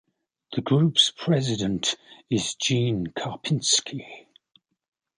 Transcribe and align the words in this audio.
The 0.53 0.61
group's 0.61 1.11
president 1.15 1.93
is 2.27 2.55
Gene 2.55 3.05
Karpinski. 3.15 4.25